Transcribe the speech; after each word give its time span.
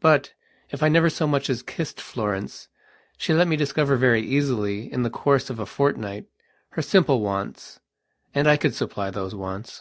But, 0.00 0.34
if 0.68 0.82
I 0.82 0.90
never 0.90 1.08
so 1.08 1.26
much 1.26 1.48
as 1.48 1.62
kissed 1.62 1.98
Florence, 1.98 2.68
she 3.16 3.32
let 3.32 3.48
me 3.48 3.56
discover 3.56 3.96
very 3.96 4.20
easily, 4.20 4.92
in 4.92 5.02
the 5.02 5.08
course 5.08 5.48
of 5.48 5.58
a 5.58 5.64
fortnight, 5.64 6.26
her 6.72 6.82
simple 6.82 7.22
wants. 7.22 7.80
And 8.34 8.46
I 8.46 8.58
could 8.58 8.74
supply 8.74 9.08
those 9.10 9.34
wants.... 9.34 9.80